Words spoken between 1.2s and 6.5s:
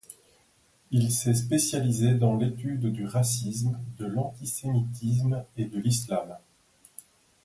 spécialisé dans l'étude du racisme, de l'antisémitisme et l'Islam.